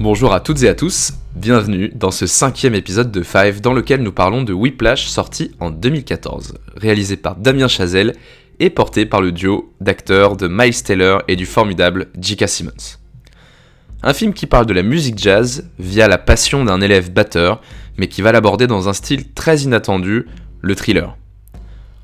Bonjour 0.00 0.32
à 0.32 0.40
toutes 0.40 0.62
et 0.62 0.68
à 0.70 0.74
tous, 0.74 1.12
bienvenue 1.36 1.92
dans 1.94 2.10
ce 2.10 2.26
cinquième 2.26 2.74
épisode 2.74 3.12
de 3.12 3.22
Five 3.22 3.60
dans 3.60 3.74
lequel 3.74 4.02
nous 4.02 4.12
parlons 4.12 4.42
de 4.42 4.54
Whiplash 4.54 5.08
sorti 5.08 5.50
en 5.60 5.68
2014, 5.68 6.54
réalisé 6.74 7.18
par 7.18 7.36
Damien 7.36 7.68
Chazelle 7.68 8.14
et 8.60 8.70
porté 8.70 9.04
par 9.04 9.20
le 9.20 9.30
duo 9.30 9.74
d'acteurs 9.82 10.38
de 10.38 10.48
Miles 10.48 10.82
Taylor 10.82 11.20
et 11.28 11.36
du 11.36 11.44
formidable 11.44 12.06
J.K. 12.18 12.48
Simmons. 12.48 12.96
Un 14.02 14.14
film 14.14 14.32
qui 14.32 14.46
parle 14.46 14.64
de 14.64 14.72
la 14.72 14.82
musique 14.82 15.18
jazz 15.18 15.68
via 15.78 16.08
la 16.08 16.16
passion 16.16 16.64
d'un 16.64 16.80
élève 16.80 17.12
batteur, 17.12 17.60
mais 17.98 18.08
qui 18.08 18.22
va 18.22 18.32
l'aborder 18.32 18.66
dans 18.66 18.88
un 18.88 18.94
style 18.94 19.30
très 19.34 19.58
inattendu, 19.58 20.24
le 20.62 20.74
thriller. 20.76 21.14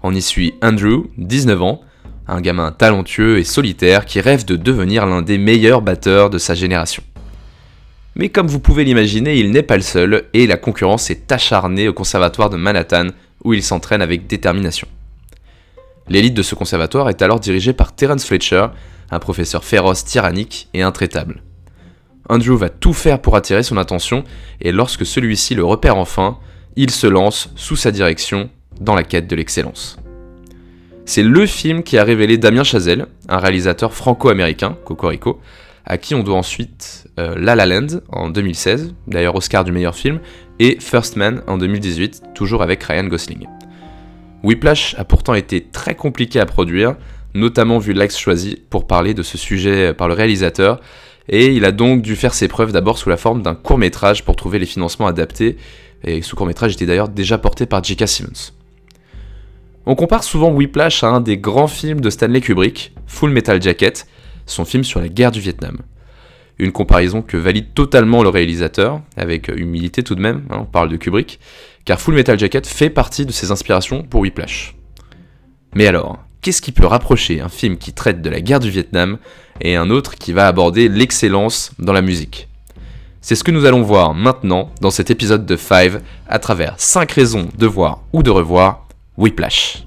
On 0.02 0.14
y 0.14 0.20
suit 0.20 0.52
Andrew, 0.60 1.06
19 1.16 1.62
ans, 1.62 1.80
un 2.28 2.42
gamin 2.42 2.72
talentueux 2.72 3.38
et 3.38 3.44
solitaire 3.44 4.04
qui 4.04 4.20
rêve 4.20 4.44
de 4.44 4.56
devenir 4.56 5.06
l'un 5.06 5.22
des 5.22 5.38
meilleurs 5.38 5.80
batteurs 5.80 6.28
de 6.28 6.36
sa 6.36 6.54
génération. 6.54 7.02
Mais 8.18 8.30
comme 8.30 8.46
vous 8.46 8.60
pouvez 8.60 8.84
l'imaginer, 8.84 9.36
il 9.36 9.50
n'est 9.50 9.62
pas 9.62 9.76
le 9.76 9.82
seul 9.82 10.24
et 10.32 10.46
la 10.46 10.56
concurrence 10.56 11.10
est 11.10 11.30
acharnée 11.30 11.86
au 11.86 11.92
conservatoire 11.92 12.48
de 12.48 12.56
Manhattan 12.56 13.08
où 13.44 13.52
il 13.52 13.62
s'entraîne 13.62 14.00
avec 14.00 14.26
détermination. 14.26 14.88
L'élite 16.08 16.32
de 16.32 16.42
ce 16.42 16.54
conservatoire 16.54 17.10
est 17.10 17.20
alors 17.20 17.40
dirigée 17.40 17.74
par 17.74 17.94
Terence 17.94 18.24
Fletcher, 18.24 18.68
un 19.10 19.18
professeur 19.18 19.64
féroce, 19.64 20.06
tyrannique 20.06 20.68
et 20.72 20.80
intraitable. 20.80 21.42
Andrew 22.30 22.56
va 22.56 22.70
tout 22.70 22.94
faire 22.94 23.20
pour 23.20 23.36
attirer 23.36 23.62
son 23.62 23.76
attention 23.76 24.24
et 24.62 24.72
lorsque 24.72 25.04
celui-ci 25.04 25.54
le 25.54 25.64
repère 25.64 25.98
enfin, 25.98 26.38
il 26.74 26.90
se 26.90 27.06
lance 27.06 27.50
sous 27.54 27.76
sa 27.76 27.90
direction 27.90 28.48
dans 28.80 28.94
la 28.94 29.04
quête 29.04 29.28
de 29.28 29.36
l'excellence. 29.36 29.98
C'est 31.04 31.22
le 31.22 31.44
film 31.44 31.82
qui 31.82 31.98
a 31.98 32.04
révélé 32.04 32.38
Damien 32.38 32.64
Chazelle, 32.64 33.08
un 33.28 33.38
réalisateur 33.38 33.92
franco-américain, 33.92 34.78
Cocorico, 34.86 35.38
à 35.84 35.98
qui 35.98 36.14
on 36.14 36.22
doit 36.22 36.38
ensuite 36.38 37.05
euh, 37.18 37.34
La 37.38 37.54
La 37.54 37.66
Land 37.66 38.00
en 38.08 38.28
2016, 38.28 38.94
d'ailleurs 39.06 39.34
Oscar 39.34 39.64
du 39.64 39.72
meilleur 39.72 39.94
film, 39.94 40.20
et 40.58 40.78
First 40.80 41.16
Man 41.16 41.42
en 41.46 41.58
2018, 41.58 42.22
toujours 42.34 42.62
avec 42.62 42.82
Ryan 42.82 43.04
Gosling. 43.04 43.46
Whiplash 44.42 44.94
a 44.98 45.04
pourtant 45.04 45.34
été 45.34 45.62
très 45.62 45.94
compliqué 45.94 46.40
à 46.40 46.46
produire, 46.46 46.96
notamment 47.34 47.78
vu 47.78 47.92
l'axe 47.92 48.16
choisi 48.16 48.62
pour 48.70 48.86
parler 48.86 49.14
de 49.14 49.22
ce 49.22 49.38
sujet 49.38 49.92
par 49.92 50.08
le 50.08 50.14
réalisateur, 50.14 50.80
et 51.28 51.46
il 51.46 51.64
a 51.64 51.72
donc 51.72 52.02
dû 52.02 52.16
faire 52.16 52.34
ses 52.34 52.48
preuves 52.48 52.72
d'abord 52.72 52.98
sous 52.98 53.08
la 53.08 53.16
forme 53.16 53.42
d'un 53.42 53.54
court 53.54 53.78
métrage 53.78 54.24
pour 54.24 54.36
trouver 54.36 54.58
les 54.58 54.66
financements 54.66 55.06
adaptés, 55.06 55.56
et 56.04 56.22
ce 56.22 56.34
court 56.34 56.46
métrage 56.46 56.74
était 56.74 56.86
d'ailleurs 56.86 57.08
déjà 57.08 57.38
porté 57.38 57.66
par 57.66 57.82
J.K. 57.82 58.06
Simmons. 58.06 58.52
On 59.86 59.94
compare 59.94 60.24
souvent 60.24 60.50
Whiplash 60.50 61.04
à 61.04 61.08
un 61.08 61.20
des 61.20 61.38
grands 61.38 61.68
films 61.68 62.00
de 62.00 62.10
Stanley 62.10 62.40
Kubrick, 62.40 62.92
Full 63.06 63.30
Metal 63.30 63.62
Jacket, 63.62 64.06
son 64.44 64.64
film 64.64 64.84
sur 64.84 65.00
la 65.00 65.08
guerre 65.08 65.30
du 65.30 65.40
Vietnam. 65.40 65.78
Une 66.58 66.72
comparaison 66.72 67.22
que 67.22 67.36
valide 67.36 67.74
totalement 67.74 68.22
le 68.22 68.30
réalisateur, 68.30 69.02
avec 69.16 69.48
humilité 69.48 70.02
tout 70.02 70.14
de 70.14 70.22
même, 70.22 70.42
hein, 70.50 70.58
on 70.60 70.64
parle 70.64 70.88
de 70.88 70.96
Kubrick, 70.96 71.38
car 71.84 72.00
Full 72.00 72.14
Metal 72.14 72.38
Jacket 72.38 72.66
fait 72.66 72.90
partie 72.90 73.26
de 73.26 73.32
ses 73.32 73.50
inspirations 73.50 74.02
pour 74.02 74.20
Whiplash. 74.20 74.74
Mais 75.74 75.86
alors, 75.86 76.18
qu'est-ce 76.40 76.62
qui 76.62 76.72
peut 76.72 76.86
rapprocher 76.86 77.40
un 77.40 77.48
film 77.48 77.76
qui 77.76 77.92
traite 77.92 78.22
de 78.22 78.30
la 78.30 78.40
guerre 78.40 78.60
du 78.60 78.70
Vietnam 78.70 79.18
et 79.60 79.76
un 79.76 79.90
autre 79.90 80.14
qui 80.14 80.32
va 80.32 80.46
aborder 80.46 80.88
l'excellence 80.88 81.72
dans 81.78 81.92
la 81.92 82.02
musique? 82.02 82.48
C'est 83.20 83.34
ce 83.34 83.44
que 83.44 83.50
nous 83.50 83.64
allons 83.64 83.82
voir 83.82 84.14
maintenant 84.14 84.70
dans 84.80 84.90
cet 84.90 85.10
épisode 85.10 85.46
de 85.46 85.56
Five 85.56 86.00
à 86.28 86.38
travers 86.38 86.74
5 86.78 87.10
raisons 87.10 87.48
de 87.58 87.66
voir 87.66 88.02
ou 88.12 88.22
de 88.22 88.30
revoir 88.30 88.86
Whiplash. 89.18 89.85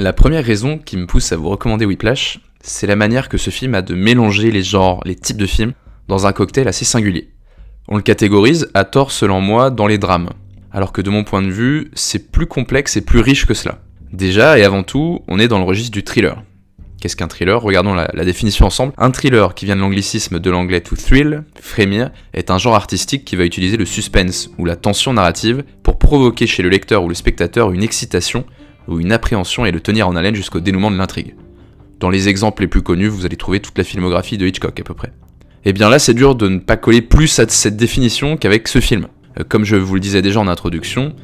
La 0.00 0.14
première 0.14 0.46
raison 0.46 0.78
qui 0.78 0.96
me 0.96 1.04
pousse 1.04 1.30
à 1.30 1.36
vous 1.36 1.50
recommander 1.50 1.84
Whiplash, 1.84 2.40
c'est 2.62 2.86
la 2.86 2.96
manière 2.96 3.28
que 3.28 3.36
ce 3.36 3.50
film 3.50 3.74
a 3.74 3.82
de 3.82 3.94
mélanger 3.94 4.50
les 4.50 4.62
genres, 4.62 5.02
les 5.04 5.14
types 5.14 5.36
de 5.36 5.44
films, 5.44 5.74
dans 6.08 6.26
un 6.26 6.32
cocktail 6.32 6.68
assez 6.68 6.86
singulier. 6.86 7.28
On 7.86 7.96
le 7.96 8.02
catégorise, 8.02 8.70
à 8.72 8.84
tort 8.84 9.12
selon 9.12 9.42
moi, 9.42 9.68
dans 9.68 9.86
les 9.86 9.98
drames, 9.98 10.30
alors 10.72 10.92
que 10.92 11.02
de 11.02 11.10
mon 11.10 11.22
point 11.22 11.42
de 11.42 11.50
vue, 11.50 11.90
c'est 11.92 12.32
plus 12.32 12.46
complexe 12.46 12.96
et 12.96 13.02
plus 13.02 13.20
riche 13.20 13.44
que 13.44 13.52
cela. 13.52 13.82
Déjà 14.10 14.58
et 14.58 14.64
avant 14.64 14.84
tout, 14.84 15.20
on 15.28 15.38
est 15.38 15.48
dans 15.48 15.58
le 15.58 15.66
registre 15.66 15.92
du 15.92 16.02
thriller. 16.02 16.42
Qu'est-ce 16.98 17.14
qu'un 17.14 17.28
thriller? 17.28 17.60
Regardons 17.60 17.92
la, 17.92 18.24
définition 18.24 18.64
ensemble. 18.64 18.94
Un 18.96 19.10
thriller, 19.10 19.54
qui 19.54 19.66
vient 19.66 19.76
de 19.76 19.82
l'anglicisme 19.82 20.38
de 20.38 20.50
l'anglais 20.50 20.80
to 20.80 20.96
thrill, 20.96 21.44
frémir, 21.60 22.10
est 22.32 22.50
un 22.50 22.56
genre 22.56 22.74
artistique 22.74 23.26
qui 23.26 23.36
va 23.36 23.44
utiliser 23.44 23.76
le 23.76 23.84
suspense 23.84 24.48
ou 24.56 24.64
la 24.64 24.76
tension 24.76 25.12
narrative 25.12 25.62
pour 25.82 25.98
provoquer 25.98 26.46
chez 26.46 26.62
le 26.62 26.70
lecteur 26.70 27.04
ou 27.04 27.08
le 27.10 27.14
spectateur 27.14 27.70
une 27.72 27.82
excitation 27.82 28.46
ou 28.88 29.00
une 29.00 29.12
appréhension 29.12 29.66
et 29.66 29.72
le 29.72 29.80
tenir 29.80 30.08
en 30.08 30.16
haleine 30.16 30.34
jusqu'au 30.34 30.60
dénouement 30.60 30.90
de 30.90 30.96
l'intrigue. 30.96 31.34
Dans 32.00 32.10
les 32.10 32.28
exemples 32.28 32.62
les 32.62 32.68
plus 32.68 32.82
connus, 32.82 33.08
vous 33.08 33.26
allez 33.26 33.36
trouver 33.36 33.60
toute 33.60 33.76
la 33.76 33.84
filmographie 33.84 34.38
de 34.38 34.46
Hitchcock 34.46 34.78
à 34.80 34.82
peu 34.82 34.94
près. 34.94 35.12
Et 35.64 35.70
eh 35.70 35.72
bien 35.74 35.90
là, 35.90 35.98
c'est 35.98 36.14
dur 36.14 36.34
de 36.34 36.48
ne 36.48 36.58
pas 36.58 36.78
coller 36.78 37.02
plus 37.02 37.38
à 37.38 37.46
cette 37.46 37.76
définition 37.76 38.38
qu'avec 38.38 38.66
ce 38.66 38.80
film. 38.80 39.08
Euh, 39.38 39.44
comme 39.46 39.64
je 39.64 39.76
vous 39.76 39.94
le 39.94 40.00
disais 40.00 40.22
déjà 40.22 40.40
en 40.40 40.48
introduction, 40.48 41.14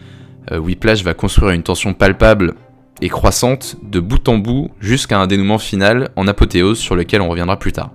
euh, 0.53 0.59
Whiplash 0.59 1.03
va 1.03 1.15
construire 1.15 1.53
une 1.53 1.63
tension 1.63 1.95
palpable 1.95 2.55
et 3.01 3.09
croissante 3.09 3.77
de 3.83 3.99
bout 3.99 4.29
en 4.29 4.37
bout 4.37 4.71
jusqu'à 4.81 5.19
un 5.19 5.27
dénouement 5.27 5.59
final 5.59 6.11
en 6.17 6.29
apothéose 6.29 6.79
sur 6.79 6.97
lequel 6.97 7.23
on 7.23 7.29
reviendra 7.31 7.59
plus 7.59 7.73
tard. 7.73 7.93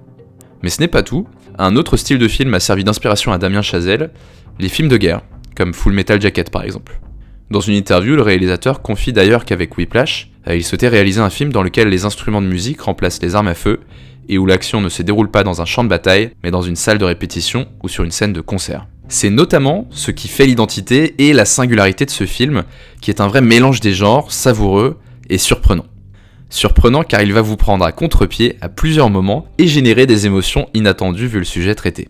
Mais 0.64 0.70
ce 0.70 0.82
n'est 0.82 0.88
pas 0.88 1.04
tout. 1.04 1.28
Un 1.60 1.76
autre 1.76 1.98
style 1.98 2.18
de 2.18 2.28
film 2.28 2.54
a 2.56 2.60
servi 2.60 2.84
d'inspiration 2.84 3.32
à 3.32 3.38
Damien 3.38 3.62
Chazelle, 3.62 4.12
les 4.60 4.70
films 4.70 4.90
de 4.90 4.98
guerre, 4.98 5.22
comme 5.56 5.74
Full 5.74 5.94
Metal 5.94 6.20
Jacket 6.20 6.50
par 6.50 6.64
exemple. 6.64 7.00
Dans 7.52 7.60
une 7.60 7.76
interview, 7.76 8.16
le 8.16 8.22
réalisateur 8.22 8.82
confie 8.82 9.12
d'ailleurs 9.12 9.44
qu'avec 9.44 9.78
Whiplash, 9.78 10.30
euh, 10.48 10.56
il 10.56 10.64
souhaitait 10.64 10.88
réaliser 10.88 11.20
un 11.20 11.30
film 11.30 11.52
dans 11.52 11.64
lequel 11.64 11.90
les 11.90 12.06
instruments 12.06 12.42
de 12.42 12.48
musique 12.48 12.80
remplacent 12.80 13.22
les 13.22 13.36
armes 13.36 13.50
à 13.50 13.56
feu 13.56 13.82
et 14.30 14.38
où 14.38 14.46
l'action 14.46 14.80
ne 14.80 14.88
se 14.88 15.04
déroule 15.04 15.30
pas 15.30 15.44
dans 15.44 15.62
un 15.62 15.66
champ 15.66 15.84
de 15.84 15.90
bataille, 15.90 16.32
mais 16.44 16.52
dans 16.52 16.62
une 16.62 16.78
salle 16.78 16.98
de 16.98 17.04
répétition 17.04 17.68
ou 17.84 17.90
sur 17.90 18.06
une 18.06 18.12
scène 18.12 18.32
de 18.32 18.40
concert. 18.40 18.88
C'est 19.10 19.30
notamment 19.30 19.86
ce 19.90 20.12
qui 20.12 20.30
fait 20.30 20.46
l'identité 20.46 21.16
et 21.18 21.34
la 21.34 21.44
singularité 21.44 22.06
de 22.06 22.12
ce 22.12 22.26
film, 22.26 22.64
qui 23.02 23.12
est 23.12 23.20
un 23.20 23.28
vrai 23.28 23.42
mélange 23.42 23.82
des 23.82 23.94
genres, 23.94 24.32
savoureux 24.32 24.98
et 25.30 25.38
surprenant. 25.38 25.88
Surprenant 26.50 27.04
car 27.04 27.22
il 27.22 27.34
va 27.34 27.42
vous 27.42 27.58
prendre 27.58 27.84
à 27.84 27.92
contre-pied 27.92 28.56
à 28.62 28.70
plusieurs 28.70 29.10
moments 29.10 29.46
et 29.58 29.68
générer 29.68 30.06
des 30.06 30.26
émotions 30.26 30.70
inattendues 30.74 31.28
vu 31.28 31.40
le 31.40 31.46
sujet 31.46 31.76
traité. 31.76 32.08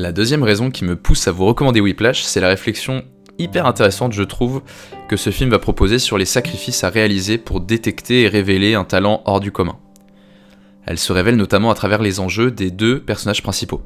La 0.00 0.12
deuxième 0.12 0.44
raison 0.44 0.70
qui 0.70 0.84
me 0.84 0.94
pousse 0.94 1.26
à 1.26 1.32
vous 1.32 1.44
recommander 1.44 1.80
Whiplash, 1.80 2.22
c'est 2.22 2.40
la 2.40 2.46
réflexion 2.46 3.02
hyper 3.36 3.66
intéressante, 3.66 4.12
je 4.12 4.22
trouve, 4.22 4.62
que 5.08 5.16
ce 5.16 5.30
film 5.30 5.50
va 5.50 5.58
proposer 5.58 5.98
sur 5.98 6.18
les 6.18 6.24
sacrifices 6.24 6.84
à 6.84 6.88
réaliser 6.88 7.36
pour 7.36 7.60
détecter 7.60 8.22
et 8.22 8.28
révéler 8.28 8.74
un 8.74 8.84
talent 8.84 9.22
hors 9.24 9.40
du 9.40 9.50
commun. 9.50 9.76
Elle 10.86 11.00
se 11.00 11.12
révèle 11.12 11.34
notamment 11.34 11.72
à 11.72 11.74
travers 11.74 12.00
les 12.00 12.20
enjeux 12.20 12.52
des 12.52 12.70
deux 12.70 13.00
personnages 13.00 13.42
principaux. 13.42 13.82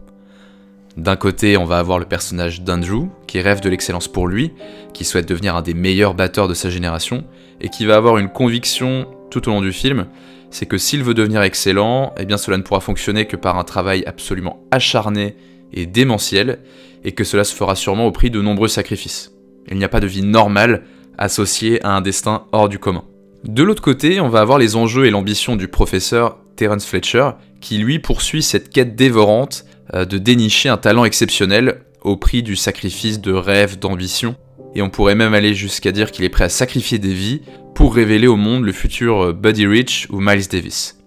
D'un 0.98 1.16
côté, 1.16 1.56
on 1.56 1.64
va 1.64 1.78
avoir 1.78 1.98
le 1.98 2.04
personnage 2.04 2.60
d'Andrew, 2.60 3.08
qui 3.26 3.40
rêve 3.40 3.62
de 3.62 3.70
l'excellence 3.70 4.06
pour 4.06 4.28
lui, 4.28 4.52
qui 4.92 5.06
souhaite 5.06 5.26
devenir 5.26 5.56
un 5.56 5.62
des 5.62 5.72
meilleurs 5.72 6.12
batteurs 6.12 6.46
de 6.46 6.52
sa 6.52 6.68
génération, 6.68 7.24
et 7.62 7.70
qui 7.70 7.86
va 7.86 7.96
avoir 7.96 8.18
une 8.18 8.28
conviction 8.28 9.06
tout 9.30 9.48
au 9.48 9.52
long 9.52 9.62
du 9.62 9.72
film, 9.72 10.08
c'est 10.50 10.66
que 10.66 10.76
s'il 10.76 11.02
veut 11.02 11.14
devenir 11.14 11.40
excellent, 11.40 12.12
eh 12.18 12.26
bien 12.26 12.36
cela 12.36 12.58
ne 12.58 12.62
pourra 12.62 12.80
fonctionner 12.80 13.24
que 13.24 13.36
par 13.36 13.56
un 13.56 13.64
travail 13.64 14.04
absolument 14.06 14.62
acharné 14.70 15.36
et 15.72 15.86
démentiel, 15.86 16.60
et 17.04 17.12
que 17.12 17.24
cela 17.24 17.44
se 17.44 17.54
fera 17.54 17.74
sûrement 17.74 18.06
au 18.06 18.12
prix 18.12 18.30
de 18.30 18.40
nombreux 18.40 18.68
sacrifices. 18.68 19.32
Il 19.70 19.78
n'y 19.78 19.84
a 19.84 19.88
pas 19.88 20.00
de 20.00 20.06
vie 20.06 20.22
normale 20.22 20.84
associée 21.18 21.82
à 21.84 21.94
un 21.96 22.00
destin 22.00 22.44
hors 22.52 22.68
du 22.68 22.78
commun. 22.78 23.04
De 23.44 23.62
l'autre 23.62 23.82
côté, 23.82 24.20
on 24.20 24.28
va 24.28 24.40
avoir 24.40 24.58
les 24.58 24.76
enjeux 24.76 25.06
et 25.06 25.10
l'ambition 25.10 25.56
du 25.56 25.68
professeur 25.68 26.38
Terence 26.56 26.86
Fletcher, 26.86 27.30
qui 27.60 27.78
lui 27.78 27.98
poursuit 27.98 28.42
cette 28.42 28.70
quête 28.70 28.94
dévorante 28.94 29.64
euh, 29.94 30.04
de 30.04 30.18
dénicher 30.18 30.68
un 30.68 30.76
talent 30.76 31.04
exceptionnel 31.04 31.80
au 32.02 32.16
prix 32.16 32.42
du 32.42 32.56
sacrifice 32.56 33.20
de 33.20 33.32
rêves, 33.32 33.78
d'ambition, 33.78 34.36
et 34.74 34.82
on 34.82 34.90
pourrait 34.90 35.14
même 35.14 35.34
aller 35.34 35.54
jusqu'à 35.54 35.92
dire 35.92 36.10
qu'il 36.10 36.24
est 36.24 36.28
prêt 36.28 36.44
à 36.44 36.48
sacrifier 36.48 36.98
des 36.98 37.12
vies 37.12 37.42
pour 37.74 37.94
révéler 37.94 38.26
au 38.26 38.36
monde 38.36 38.64
le 38.64 38.72
futur 38.72 39.22
euh, 39.22 39.32
Buddy 39.32 39.66
Rich 39.66 40.08
ou 40.10 40.20
Miles 40.20 40.48
Davis. 40.48 40.98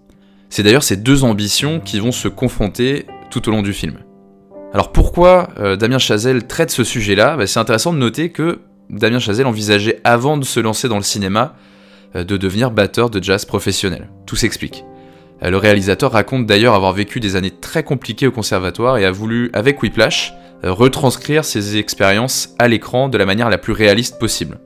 C'est 0.50 0.62
d'ailleurs 0.62 0.82
ces 0.82 0.96
deux 0.96 1.24
ambitions 1.24 1.80
qui 1.80 1.98
vont 2.00 2.12
se 2.12 2.28
confronter 2.28 3.06
tout 3.30 3.48
au 3.48 3.52
long 3.52 3.62
du 3.62 3.72
film. 3.72 3.98
Alors 4.72 4.92
pourquoi 4.92 5.48
euh, 5.58 5.76
Damien 5.76 5.98
Chazelle 5.98 6.46
traite 6.46 6.70
ce 6.70 6.84
sujet-là? 6.84 7.36
Bah, 7.36 7.46
C'est 7.46 7.60
intéressant 7.60 7.92
de 7.92 7.98
noter 7.98 8.30
que 8.30 8.60
Damien 8.90 9.18
Chazelle 9.18 9.46
envisageait 9.46 10.00
avant 10.04 10.36
de 10.36 10.44
se 10.44 10.60
lancer 10.60 10.88
dans 10.88 10.96
le 10.96 11.02
cinéma 11.02 11.54
euh, 12.14 12.24
de 12.24 12.36
devenir 12.36 12.70
batteur 12.70 13.08
de 13.08 13.22
jazz 13.22 13.44
professionnel. 13.44 14.10
Tout 14.26 14.36
s'explique. 14.36 14.84
Euh, 15.42 15.50
le 15.50 15.56
réalisateur 15.56 16.12
raconte 16.12 16.46
d'ailleurs 16.46 16.74
avoir 16.74 16.92
vécu 16.92 17.20
des 17.20 17.36
années 17.36 17.52
très 17.52 17.84
compliquées 17.84 18.26
au 18.26 18.32
conservatoire 18.32 18.98
et 18.98 19.04
a 19.04 19.10
voulu, 19.10 19.50
avec 19.52 19.82
Whiplash, 19.82 20.34
retranscrire 20.62 21.44
ses 21.44 21.76
expériences 21.76 22.54
à 22.58 22.66
l'écran 22.66 23.08
de 23.08 23.18
la 23.18 23.26
manière 23.26 23.50
la 23.50 23.58
plus 23.58 23.74
réaliste 23.74 24.18
possible. 24.18 24.58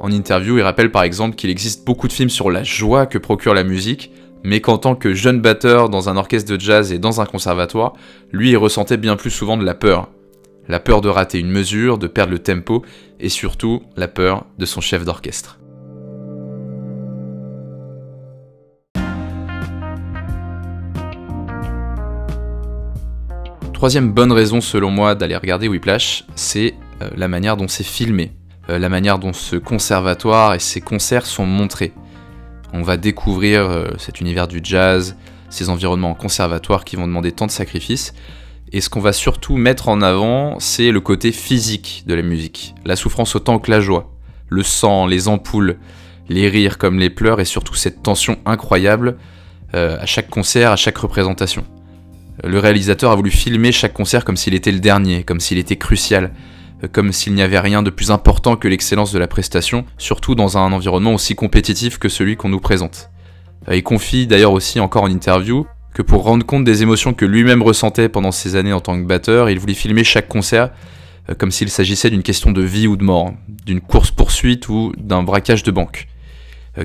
En 0.00 0.10
interview, 0.10 0.58
il 0.58 0.62
rappelle 0.62 0.90
par 0.90 1.02
exemple 1.02 1.36
qu'il 1.36 1.50
existe 1.50 1.84
beaucoup 1.84 2.08
de 2.08 2.12
films 2.12 2.30
sur 2.30 2.50
la 2.50 2.64
joie 2.64 3.06
que 3.06 3.18
procure 3.18 3.52
la 3.52 3.62
musique, 3.62 4.10
mais 4.44 4.60
qu'en 4.60 4.78
tant 4.78 4.94
que 4.94 5.14
jeune 5.14 5.40
batteur 5.40 5.88
dans 5.88 6.08
un 6.08 6.16
orchestre 6.16 6.54
de 6.54 6.60
jazz 6.60 6.92
et 6.92 6.98
dans 6.98 7.20
un 7.20 7.26
conservatoire, 7.26 7.94
lui 8.32 8.56
ressentait 8.56 8.96
bien 8.96 9.16
plus 9.16 9.30
souvent 9.30 9.56
de 9.56 9.64
la 9.64 9.74
peur. 9.74 10.08
La 10.68 10.80
peur 10.80 11.00
de 11.00 11.08
rater 11.08 11.38
une 11.38 11.50
mesure, 11.50 11.98
de 11.98 12.06
perdre 12.06 12.32
le 12.32 12.38
tempo, 12.38 12.84
et 13.20 13.28
surtout 13.28 13.82
la 13.96 14.08
peur 14.08 14.44
de 14.58 14.66
son 14.66 14.80
chef 14.80 15.04
d'orchestre. 15.04 15.58
Troisième 23.78 24.10
bonne 24.12 24.32
raison 24.32 24.60
selon 24.60 24.90
moi 24.90 25.14
d'aller 25.14 25.36
regarder 25.36 25.68
Whiplash, 25.68 26.24
c'est 26.34 26.74
euh, 27.00 27.10
la 27.16 27.28
manière 27.28 27.56
dont 27.56 27.68
c'est 27.68 27.84
filmé, 27.84 28.32
euh, 28.70 28.78
la 28.80 28.88
manière 28.88 29.20
dont 29.20 29.32
ce 29.32 29.54
conservatoire 29.54 30.54
et 30.54 30.58
ses 30.58 30.80
concerts 30.80 31.26
sont 31.26 31.46
montrés. 31.46 31.92
On 32.72 32.82
va 32.82 32.96
découvrir 32.96 33.62
euh, 33.62 33.88
cet 33.98 34.20
univers 34.20 34.48
du 34.48 34.60
jazz, 34.62 35.16
ces 35.50 35.70
environnements 35.70 36.14
conservatoires 36.14 36.84
qui 36.84 36.96
vont 36.96 37.06
demander 37.06 37.32
tant 37.32 37.46
de 37.46 37.50
sacrifices. 37.50 38.12
Et 38.72 38.80
ce 38.80 38.90
qu'on 38.90 39.00
va 39.00 39.12
surtout 39.12 39.56
mettre 39.56 39.88
en 39.88 40.02
avant, 40.02 40.58
c'est 40.60 40.90
le 40.90 41.00
côté 41.00 41.32
physique 41.32 42.04
de 42.06 42.14
la 42.14 42.22
musique, 42.22 42.74
la 42.84 42.96
souffrance 42.96 43.34
autant 43.34 43.58
que 43.58 43.70
la 43.70 43.80
joie, 43.80 44.12
le 44.48 44.62
sang, 44.62 45.06
les 45.06 45.28
ampoules, 45.28 45.78
les 46.28 46.48
rires 46.48 46.76
comme 46.76 46.98
les 46.98 47.08
pleurs 47.08 47.40
et 47.40 47.46
surtout 47.46 47.74
cette 47.74 48.02
tension 48.02 48.36
incroyable 48.44 49.16
à 49.72 50.06
chaque 50.06 50.30
concert, 50.30 50.72
à 50.72 50.76
chaque 50.76 50.96
représentation. 50.96 51.64
Le 52.44 52.58
réalisateur 52.58 53.10
a 53.10 53.16
voulu 53.16 53.30
filmer 53.30 53.72
chaque 53.72 53.92
concert 53.92 54.24
comme 54.24 54.36
s'il 54.36 54.54
était 54.54 54.70
le 54.70 54.80
dernier, 54.80 55.24
comme 55.24 55.40
s'il 55.40 55.58
était 55.58 55.76
crucial, 55.76 56.24
euh, 56.24 56.57
comme 56.86 57.12
s'il 57.12 57.34
n'y 57.34 57.42
avait 57.42 57.58
rien 57.58 57.82
de 57.82 57.90
plus 57.90 58.10
important 58.10 58.56
que 58.56 58.68
l'excellence 58.68 59.12
de 59.12 59.18
la 59.18 59.26
prestation, 59.26 59.84
surtout 59.98 60.34
dans 60.34 60.56
un 60.58 60.72
environnement 60.72 61.14
aussi 61.14 61.34
compétitif 61.34 61.98
que 61.98 62.08
celui 62.08 62.36
qu'on 62.36 62.48
nous 62.48 62.60
présente. 62.60 63.10
Euh, 63.68 63.76
il 63.76 63.82
confie 63.82 64.26
d'ailleurs 64.26 64.52
aussi 64.52 64.78
encore 64.80 65.02
en 65.02 65.10
interview 65.10 65.66
que 65.94 66.02
pour 66.02 66.22
rendre 66.22 66.46
compte 66.46 66.64
des 66.64 66.82
émotions 66.82 67.14
que 67.14 67.24
lui-même 67.24 67.62
ressentait 67.62 68.08
pendant 68.08 68.30
ces 68.30 68.54
années 68.54 68.72
en 68.72 68.80
tant 68.80 69.00
que 69.00 69.06
batteur, 69.06 69.50
il 69.50 69.58
voulait 69.58 69.74
filmer 69.74 70.04
chaque 70.04 70.28
concert 70.28 70.70
euh, 71.28 71.34
comme 71.34 71.50
s'il 71.50 71.70
s'agissait 71.70 72.10
d'une 72.10 72.22
question 72.22 72.52
de 72.52 72.62
vie 72.62 72.86
ou 72.86 72.96
de 72.96 73.04
mort, 73.04 73.32
d'une 73.66 73.80
course-poursuite 73.80 74.68
ou 74.68 74.92
d'un 74.96 75.22
braquage 75.22 75.62
de 75.64 75.70
banque, 75.70 76.06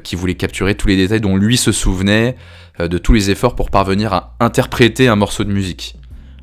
qui 0.03 0.15
voulait 0.15 0.33
capturer 0.33 0.73
tous 0.73 0.87
les 0.87 0.97
détails 0.97 1.21
dont 1.21 1.37
lui 1.37 1.55
se 1.55 1.71
souvenait, 1.71 2.35
euh, 2.79 2.87
de 2.87 2.97
tous 2.97 3.13
les 3.13 3.29
efforts 3.29 3.55
pour 3.55 3.69
parvenir 3.69 4.13
à 4.13 4.35
interpréter 4.39 5.07
un 5.07 5.15
morceau 5.15 5.43
de 5.43 5.51
musique. 5.51 5.95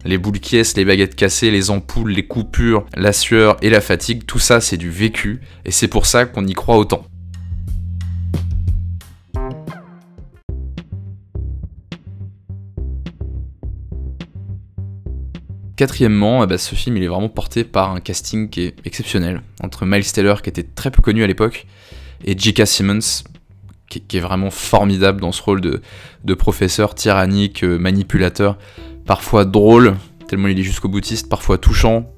Les 0.04 0.16
boules 0.16 0.40
caisses, 0.40 0.76
les 0.76 0.84
baguettes 0.84 1.14
cassées, 1.14 1.50
les 1.50 1.70
ampoules, 1.70 2.12
les 2.12 2.26
coupures, 2.26 2.86
la 2.94 3.12
sueur 3.12 3.56
et 3.60 3.68
la 3.68 3.80
fatigue, 3.80 4.24
tout 4.26 4.38
ça 4.38 4.60
c'est 4.60 4.78
du 4.78 4.90
vécu, 4.90 5.40
et 5.64 5.70
c'est 5.70 5.88
pour 5.88 6.06
ça 6.06 6.24
qu'on 6.24 6.46
y 6.46 6.54
croit 6.54 6.78
autant. 6.78 7.04
Quatrièmement, 15.76 16.44
eh 16.44 16.46
ben, 16.46 16.58
ce 16.58 16.74
film 16.74 16.96
il 16.96 17.02
est 17.02 17.08
vraiment 17.08 17.28
porté 17.28 17.64
par 17.64 17.92
un 17.92 18.00
casting 18.00 18.48
qui 18.48 18.62
est 18.62 18.74
exceptionnel, 18.84 19.42
entre 19.62 19.86
Miles 19.86 20.10
Taylor 20.10 20.42
qui 20.42 20.50
était 20.50 20.62
très 20.62 20.90
peu 20.90 21.02
connu 21.02 21.22
à 21.24 21.26
l'époque, 21.26 21.66
et 22.24 22.36
J.K. 22.36 22.66
Simmons, 22.66 23.24
qui, 23.90 24.16
est 24.16 24.20
vraiment 24.20 24.50
formidable 24.50 25.20
dans 25.20 25.32
ce 25.32 25.42
rôle 25.42 25.60
de, 25.60 26.34
professeur 26.34 26.94
tyrannique, 26.94 27.64
euh, 27.64 27.78
manipulateur, 27.78 28.56
parfois 29.10 29.44
drôle, 29.44 29.96
tellement 30.28 30.46
il 30.46 30.60
est 30.60 30.62
jusqu'au 30.62 30.88
boutiste, 30.88 31.28
parfois 31.28 31.58
touchant 31.58 32.12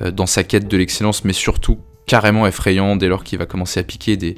euh, 0.00 0.10
dans 0.10 0.24
sa 0.24 0.42
quête 0.42 0.68
de 0.68 0.76
l'excellence, 0.78 1.22
mais 1.22 1.34
surtout 1.34 1.76
carrément 2.06 2.46
effrayant 2.46 2.96
dès 2.96 3.08
lors 3.08 3.24
qu'il 3.24 3.38
va 3.38 3.44
commencer 3.44 3.78
à 3.78 3.82
piquer 3.82 4.16
des, 4.16 4.36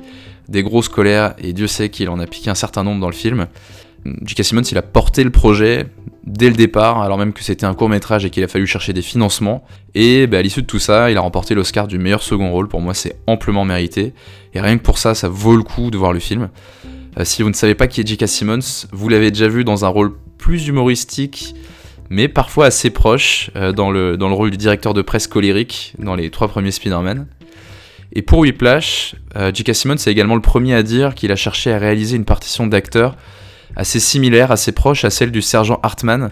grosses 0.65 0.89
colères, 0.89 1.37
et 1.39 1.53
Dieu 1.53 1.69
sait 1.69 1.91
qu'il 1.91 2.09
en 2.09 2.19
a 2.19 2.27
piqué 2.27 2.51
un 2.51 2.57
certain 2.57 2.83
nombre 2.83 3.01
dans 3.01 3.07
le 3.07 3.15
film. 3.15 3.47
J.K. 4.05 4.43
Simmons, 4.43 4.63
il 4.63 4.77
a 4.79 4.83
porté 4.83 5.23
le 5.23 5.31
projet 5.31 5.87
dès 6.25 6.49
le 6.49 6.57
départ, 6.57 7.01
alors 7.03 7.19
même 7.19 7.33
que 7.33 7.45
c'était 7.45 7.67
un 7.67 7.75
court 7.75 7.89
métrage 7.89 8.25
et 8.25 8.31
qu'il 8.31 8.43
a 8.43 8.49
fallu 8.49 8.67
chercher 8.67 8.93
des 8.93 9.01
financements. 9.03 9.63
Et 9.95 10.27
bah, 10.27 10.39
à 10.39 10.43
l'issue 10.43 10.63
de 10.63 10.67
tout 10.67 10.81
ça, 10.81 11.09
il 11.09 11.17
a 11.17 11.21
remporté 11.21 11.55
l'Oscar 11.55 11.87
du 11.87 11.99
meilleur 11.99 12.25
second 12.25 12.51
rôle. 12.51 12.67
Pour 12.67 12.81
moi, 12.81 12.95
c'est 12.95 13.15
amplement 13.29 13.65
mérité. 13.65 14.13
Et 14.55 14.61
rien 14.61 14.77
que 14.77 14.83
pour 14.83 14.99
ça, 14.99 15.15
ça 15.15 15.29
vaut 15.29 15.55
le 15.55 15.63
coup 15.63 15.93
de 15.93 15.99
voir 15.99 16.13
le 16.13 16.19
film. 16.19 16.49
Euh, 17.17 17.25
si 17.25 17.45
vous 17.45 17.49
ne 17.49 17.55
savez 17.55 17.77
pas 17.77 17.87
qui 17.87 18.01
est 18.01 18.07
J.K. 18.09 18.27
Simmons, 18.27 18.89
vous 18.91 19.09
l'avez 19.09 19.31
déjà 19.31 19.47
vu 19.47 19.63
dans 19.63 19.85
un 19.85 19.89
rôle 19.89 20.15
plus 20.37 20.67
humoristique, 20.67 21.55
mais 22.13 22.29
parfois 22.29 22.67
assez 22.67 22.91
proche, 22.91 23.51
euh, 23.57 23.73
dans, 23.73 23.91
le, 23.91 24.17
rôle 24.21 24.51
du 24.51 24.59
directeur 24.59 24.93
de 24.93 25.01
presse 25.01 25.27
colérique 25.27 25.95
dans 25.99 26.15
les 26.15 26.29
trois 26.29 26.47
premiers 26.47 26.71
Spider-Man. 26.71 27.27
Et 28.13 28.21
pour 28.21 28.41
Whiplash, 28.41 29.15
euh, 29.35 29.51
J.K. 29.53 29.75
Simmons 29.75 29.95
est 29.95 30.09
également 30.09 30.35
le 30.35 30.43
premier 30.43 30.75
à 30.75 30.83
dire 30.83 31.15
qu'il 31.15 31.33
a 31.33 31.37
cherché 31.37 31.73
à 31.73 31.79
réaliser 31.79 32.17
une 32.17 32.27
partition 32.27 32.67
d'acteur 32.67 33.17
assez 33.77 33.99
similaire, 33.99 34.53
assez 34.53 34.73
proche 34.73 35.07
à 35.07 35.11
celle 35.11 35.31
du 35.31 35.41
sergent 35.41 35.81
Hartman, 35.83 36.29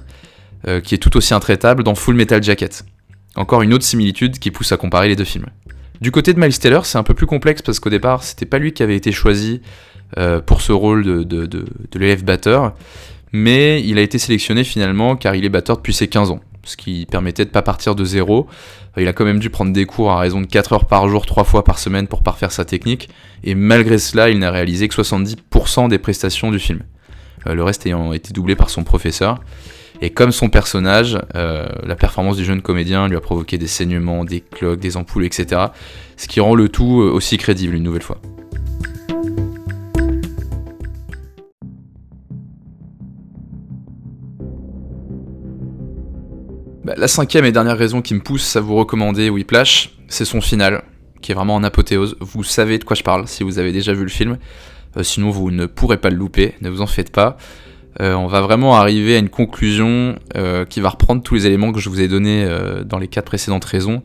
euh, 0.69 0.83
qui 0.83 0.95
est 0.95 0.99
tout 0.99 1.17
aussi 1.17 1.33
intraitable 1.33 1.83
dans 1.83 1.95
Full 1.95 2.15
Metal 2.15 2.43
Jacket. 2.43 2.85
Encore 3.35 3.63
une 3.63 3.73
autre 3.73 3.85
similitude 3.85 4.39
qui 4.39 4.51
pousse 4.51 4.73
à 4.73 4.77
comparer 4.77 5.09
les 5.09 5.17
deux 5.17 5.25
films. 5.25 5.47
Du 6.03 6.11
côté 6.11 6.35
de 6.35 6.41
Miles 6.41 6.59
Taylor, 6.59 6.85
c'est 6.85 6.99
un 6.99 7.03
peu 7.05 7.15
plus 7.15 7.27
complexe 7.27 7.63
parce 7.63 7.81
qu'au 7.81 7.89
départ, 7.89 8.23
c'était 8.23 8.45
pas 8.45 8.59
lui 8.59 8.75
qui 8.75 8.83
avait 8.83 8.97
été 8.97 9.13
choisi 9.13 9.63
euh, 10.19 10.43
pour 10.43 10.61
ce 10.61 10.73
rôle 10.73 11.05
de, 11.05 11.23
de, 11.23 11.47
de, 11.47 11.65
de 11.91 11.99
l'élève 11.99 12.23
batteur, 12.23 12.75
mais 13.33 13.83
il 13.83 13.99
a 13.99 14.03
été 14.03 14.19
sélectionné 14.19 14.65
finalement 14.65 15.17
car 15.17 15.35
il 15.35 15.45
est 15.45 15.49
batteur 15.49 15.77
depuis 15.77 15.95
ses 15.95 16.09
15 16.09 16.31
ans, 16.31 16.41
ce 16.65 16.77
qui 16.77 17.07
permettait 17.11 17.45
de 17.45 17.51
pas 17.51 17.63
partir 17.63 17.95
de 17.95 18.05
zéro. 18.05 18.47
Il 18.97 19.07
a 19.09 19.13
quand 19.13 19.25
même 19.25 19.39
dû 19.39 19.51
prendre 19.51 19.73
des 19.73 19.87
cours 19.87 20.11
à 20.11 20.19
raison 20.19 20.41
de 20.41 20.47
4 20.47 20.73
heures 20.73 20.87
par 20.87 21.09
jour, 21.09 21.27
3 21.27 21.45
fois 21.45 21.65
par 21.65 21.79
semaine 21.79 22.07
pour 22.07 22.23
parfaire 22.23 22.53
sa 22.53 22.65
technique, 22.65 23.09
et 23.45 23.55
malgré 23.55 23.99
cela, 23.99 24.31
il 24.31 24.39
n'a 24.39 24.51
réalisé 24.51 24.89
que 24.89 24.95
70% 24.95 25.89
des 25.89 25.99
prestations 25.99 26.51
du 26.51 26.59
film. 26.59 26.81
Euh, 27.47 27.55
le 27.55 27.63
reste 27.63 27.87
ayant 27.87 28.13
été 28.13 28.33
doublé 28.33 28.57
par 28.57 28.71
son 28.71 28.85
professeur. 28.85 29.41
Et 30.03 30.11
comme 30.11 30.33
son 30.33 30.49
personnage, 30.49 31.19
euh, 31.35 31.69
la 31.85 31.95
performance 31.95 32.37
du 32.37 32.45
jeune 32.45 32.63
comédien 32.63 33.07
lui 33.07 33.17
a 33.17 33.21
provoqué 33.21 33.59
des 33.59 33.67
saignements, 33.67 34.25
des 34.25 34.41
cloques, 34.41 34.81
des 34.81 34.97
ampoules, 34.97 35.27
etc. 35.27 35.67
Ce 36.17 36.27
qui 36.27 36.41
rend 36.41 36.55
le 36.55 36.69
tout 36.69 37.03
euh, 37.03 37.11
aussi 37.11 37.37
crédible 37.37 37.75
une 37.75 37.83
nouvelle 37.83 38.03
fois. 38.03 38.21
Bah, 46.91 46.97
la 46.99 47.07
cinquième 47.07 47.45
et 47.45 47.53
dernière 47.53 47.79
raison 47.79 48.03
qui 48.03 48.15
me 48.15 48.21
pousse 48.21 48.57
à 48.57 48.61
vous 48.61 48.75
recommander 48.75 49.31
Whiplash, 49.31 49.93
c'est 50.09 50.25
son 50.25 50.41
final, 50.41 50.83
qui 51.23 51.31
est 51.31 51.37
vraiment 51.37 51.55
en 51.55 51.63
apothéose. 51.63 52.17
Vous 52.19 52.43
savez 52.43 52.81
de 52.81 52.85
quoi 52.85 52.97
je 52.97 53.05
parle 53.05 53.29
si 53.29 53.45
vous 53.45 53.61
avez 53.61 53.71
déjà 53.71 53.93
vu 53.93 54.03
le 54.03 54.09
film. 54.09 54.39
Euh, 54.97 55.05
sinon 55.05 55.31
vous 55.31 55.53
ne 55.53 55.67
pourrez 55.67 55.99
pas 55.99 56.11
le 56.11 56.17
louper, 56.17 56.57
ne 56.63 56.69
vous 56.69 56.81
en 56.81 56.89
faites 56.89 57.13
pas. 57.13 57.37
Euh, 58.01 58.15
on 58.15 58.27
va 58.27 58.41
vraiment 58.41 58.75
arriver 58.75 59.15
à 59.15 59.19
une 59.21 59.29
conclusion 59.29 60.17
euh, 60.37 60.65
qui 60.65 60.81
va 60.81 60.89
reprendre 60.89 61.23
tous 61.23 61.37
les 61.37 61.47
éléments 61.47 61.71
que 61.71 61.79
je 61.79 61.89
vous 61.89 62.01
ai 62.01 62.09
donnés 62.09 62.45
dans 62.85 62.99
les 62.99 63.07
quatre 63.07 63.27
précédentes 63.27 63.67
raisons, 63.67 64.03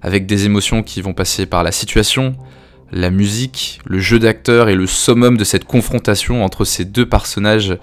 avec 0.00 0.26
des 0.26 0.44
émotions 0.46 0.84
qui 0.84 1.00
vont 1.00 1.14
passer 1.14 1.44
par 1.44 1.64
la 1.64 1.72
situation, 1.72 2.36
la 2.92 3.10
musique, 3.10 3.80
le 3.84 3.98
jeu 3.98 4.20
d'acteur 4.20 4.68
et 4.68 4.76
le 4.76 4.86
summum 4.86 5.36
de 5.38 5.42
cette 5.42 5.64
confrontation 5.64 6.44
entre 6.44 6.64
ces 6.64 6.84
deux 6.84 7.06
personnages 7.06 7.76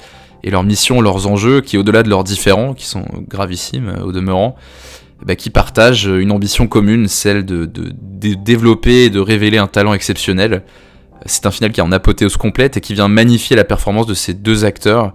et 0.46 0.50
leurs 0.52 0.64
missions, 0.64 1.02
leurs 1.02 1.28
enjeux, 1.28 1.60
qui 1.60 1.78
au-delà 1.78 2.04
de 2.04 2.10
leurs 2.10 2.24
différends, 2.24 2.74
qui 2.74 2.86
sont 2.86 3.06
gravissimes 3.28 3.98
au 4.02 4.14
demeurant, 4.14 4.56
bah, 5.26 5.36
qui 5.36 5.50
partagent 5.50 6.06
une 6.06 6.32
ambition 6.32 6.68
commune, 6.68 7.10
celle 7.10 7.44
de, 7.46 7.66
de 7.66 7.94
développer 8.34 9.06
et 9.06 9.10
de 9.10 9.20
révéler 9.20 9.58
un 9.58 9.68
talent 9.68 9.94
exceptionnel, 9.94 10.64
c'est 11.26 11.46
un 11.46 11.52
final 11.52 11.72
qui 11.72 11.80
est 11.80 11.84
en 11.84 11.92
apothéose 11.92 12.38
complète 12.38 12.78
et 12.78 12.82
qui 12.82 12.94
vient 12.94 13.08
magnifier 13.08 13.56
la 13.56 13.64
performance 13.64 14.06
de 14.06 14.14
ces 14.14 14.34
deux 14.34 14.64
acteurs 14.64 15.14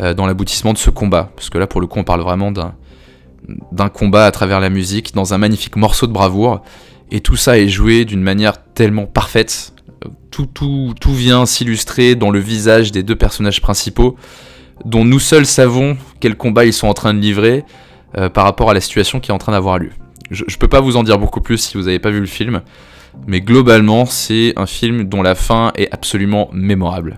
euh, 0.00 0.14
dans 0.14 0.26
l'aboutissement 0.26 0.72
de 0.72 0.78
ce 0.78 0.90
combat. 0.90 1.30
Parce 1.36 1.50
que 1.50 1.58
là, 1.58 1.66
pour 1.66 1.80
le 1.80 1.86
coup, 1.86 1.98
on 1.98 2.04
parle 2.04 2.22
vraiment 2.22 2.52
d'un 2.52 3.88
combat 3.88 4.26
à 4.26 4.30
travers 4.30 4.60
la 4.60 4.70
musique, 4.70 5.14
dans 5.14 5.34
un 5.34 5.38
magnifique 5.38 5.76
morceau 5.76 6.06
de 6.06 6.12
bravoure. 6.12 6.62
Et 7.10 7.20
tout 7.20 7.36
ça 7.36 7.58
est 7.58 7.68
joué 7.68 8.04
d'une 8.04 8.22
manière 8.22 8.62
tellement 8.74 9.06
parfaite. 9.06 9.74
Tout, 10.30 10.46
tout, 10.46 10.94
tout 11.00 11.14
vient 11.14 11.46
s'illustrer 11.46 12.14
dans 12.14 12.30
le 12.30 12.38
visage 12.38 12.92
des 12.92 13.02
deux 13.02 13.16
personnages 13.16 13.60
principaux, 13.60 14.16
dont 14.84 15.04
nous 15.04 15.18
seuls 15.18 15.46
savons 15.46 15.96
quel 16.20 16.36
combat 16.36 16.64
ils 16.64 16.72
sont 16.72 16.88
en 16.88 16.94
train 16.94 17.14
de 17.14 17.18
livrer 17.18 17.64
euh, 18.16 18.28
par 18.28 18.44
rapport 18.44 18.70
à 18.70 18.74
la 18.74 18.80
situation 18.80 19.20
qui 19.20 19.30
est 19.30 19.34
en 19.34 19.38
train 19.38 19.52
d'avoir 19.52 19.78
lieu. 19.78 19.90
Je, 20.30 20.56
peux 20.56 20.68
pas 20.68 20.80
vous 20.80 20.96
en 20.96 21.04
dire 21.04 21.18
beaucoup 21.18 21.40
plus 21.40 21.58
si 21.58 21.76
vous 21.76 21.84
n'avez 21.84 22.00
pas 22.00 22.10
vu 22.10 22.20
le 22.20 22.26
film 22.26 22.62
mais 23.26 23.40
globalement 23.40 24.06
c'est 24.06 24.52
un 24.56 24.66
film 24.66 25.04
dont 25.04 25.22
la 25.22 25.34
fin 25.34 25.72
est 25.76 25.88
absolument 25.92 26.50
mémorable. 26.52 27.16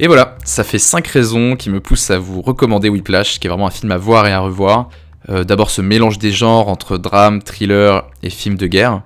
Et 0.00 0.08
voilà, 0.08 0.36
ça 0.44 0.64
fait 0.64 0.80
5 0.80 1.06
raisons 1.06 1.54
qui 1.54 1.70
me 1.70 1.80
poussent 1.80 2.10
à 2.10 2.18
vous 2.18 2.42
recommander 2.42 2.88
Whiplash, 2.88 3.38
qui 3.38 3.46
est 3.46 3.50
vraiment 3.50 3.68
un 3.68 3.70
film 3.70 3.92
à 3.92 3.96
voir 3.96 4.26
et 4.26 4.32
à 4.32 4.40
revoir. 4.40 4.88
Euh, 5.30 5.44
d'abord 5.44 5.70
ce 5.70 5.80
mélange 5.80 6.18
des 6.18 6.32
genres 6.32 6.68
entre 6.68 6.98
drame, 6.98 7.42
thriller 7.42 8.06
et 8.22 8.28
film 8.28 8.56
de 8.56 8.66
guerre. 8.66 9.02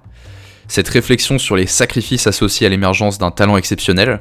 Cette 0.68 0.88
réflexion 0.88 1.38
sur 1.38 1.56
les 1.56 1.66
sacrifices 1.66 2.26
associés 2.26 2.66
à 2.66 2.70
l'émergence 2.70 3.18
d'un 3.18 3.30
talent 3.30 3.56
exceptionnel. 3.56 4.20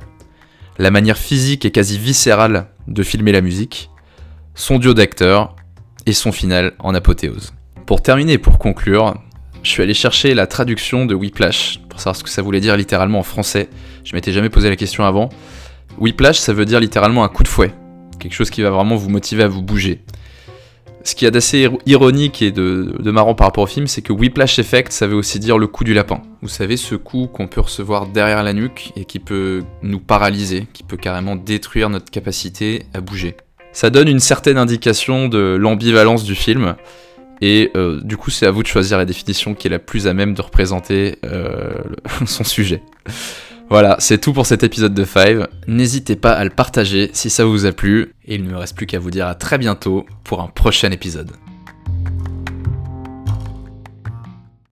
La 0.80 0.92
manière 0.92 1.18
physique 1.18 1.66
et 1.66 1.72
quasi 1.72 2.00
viscérale 2.00 2.68
de 2.88 3.04
filmer 3.04 3.32
la 3.32 3.42
musique 3.42 3.90
son 4.58 4.80
duo 4.80 4.96
d'acteurs 4.96 5.56
et 6.08 6.14
son 6.14 6.32
final 6.32 6.74
en 6.80 6.96
apothéose. 6.96 7.54
Pour 7.86 8.02
terminer 8.02 8.34
et 8.34 8.38
pour 8.40 8.58
conclure, 8.58 9.14
je 9.62 9.70
suis 9.70 9.84
allé 9.84 9.94
chercher 9.94 10.34
la 10.34 10.48
traduction 10.48 11.06
de 11.06 11.14
Whiplash 11.14 11.80
pour 11.90 12.00
savoir 12.00 12.16
ce 12.16 12.24
que 12.24 12.30
ça 12.30 12.42
voulait 12.42 12.60
dire 12.60 12.76
littéralement 12.76 13.20
en 13.20 13.24
français. 13.24 13.70
Je 14.04 14.16
m'étais 14.16 14.32
jamais 14.32 14.50
posé 14.50 14.70
la 14.70 14.76
question 14.76 15.06
avant. 15.06 15.30
Whiplash, 16.00 16.40
ça 16.40 16.54
veut 16.54 16.66
dire 16.66 16.80
littéralement 16.80 17.24
un 17.24 17.28
coup 17.30 17.44
de 17.44 17.48
fouet. 17.48 17.72
Quelque 18.20 18.34
chose 18.34 18.50
qui 18.50 18.64
va 18.64 18.72
vraiment 18.72 18.96
vous 18.96 19.10
motiver 19.10 19.44
à 19.44 19.48
vous 19.48 19.62
bouger. 19.62 20.04
Ce 21.08 21.16
qui 21.16 21.26
est 21.26 21.32
d'assez 21.32 21.70
ironique 21.86 22.42
et 22.42 22.52
de, 22.52 23.12
marrant 23.12 23.34
par 23.34 23.48
rapport 23.48 23.64
au 23.64 23.68
film, 23.68 23.88
c'est 23.88 24.02
que 24.02 24.12
Whiplash 24.12 24.60
Effect, 24.60 24.92
ça 24.92 25.08
veut 25.08 25.16
aussi 25.16 25.40
dire 25.40 25.58
le 25.58 25.66
coup 25.66 25.86
du 25.86 25.94
lapin. 25.94 26.22
Vous 26.42 26.50
savez, 26.50 26.76
ce 26.76 26.96
coup 26.96 27.28
qu'on 27.28 27.48
peut 27.48 27.62
recevoir 27.62 28.08
derrière 28.08 28.44
la 28.44 28.52
nuque 28.52 28.92
et 28.98 29.06
qui 29.06 29.20
peut 29.20 29.64
nous 29.84 30.02
paralyser, 30.02 30.68
qui 30.74 30.84
peut 30.84 30.98
carrément 30.98 31.38
détruire 31.38 31.90
notre 31.90 32.12
capacité 32.12 32.84
à 32.94 33.00
bouger. 33.00 33.38
Ça 33.72 33.90
donne 33.90 34.10
une 34.10 34.20
certaine 34.20 34.58
indication 34.58 35.30
de 35.30 35.56
l'ambivalence 35.58 36.26
du 36.26 36.36
film, 36.36 36.76
et 37.40 37.72
euh, 37.78 38.02
du 38.04 38.18
coup, 38.18 38.30
c'est 38.30 38.46
à 38.46 38.52
vous 38.52 38.62
de 38.62 38.68
choisir 38.68 38.98
la 38.98 39.06
définition 39.06 39.54
qui 39.54 39.68
est 39.68 39.72
la 39.72 39.80
plus 39.80 40.08
à 40.08 40.14
même 40.14 40.34
de 40.34 40.42
représenter 40.42 41.20
euh, 41.24 41.70
son 42.26 42.44
sujet. 42.44 42.82
Voilà, 43.70 43.98
c'est 44.00 44.20
tout 44.20 44.32
pour 44.32 44.46
cet 44.46 44.64
épisode 44.64 44.94
de 44.94 45.04
Five. 45.04 45.48
N'hésitez 45.68 46.16
pas 46.16 46.32
à 46.32 46.44
le 46.46 46.50
partager 46.50 47.10
si 47.14 47.30
ça 47.30 47.44
vous 47.44 47.66
a 47.66 47.74
plu. 47.74 48.14
Et 48.26 48.36
il 48.36 48.44
ne 48.44 48.50
me 48.50 48.58
reste 48.58 48.78
plus 48.78 48.86
qu'à 48.86 48.98
vous 48.98 49.12
dire 49.12 49.28
à 49.28 49.36
très 49.36 49.58
bientôt 49.58 50.06
pour 50.24 50.42
un 50.42 50.48
prochain 50.48 50.92
épisode. 50.92 51.32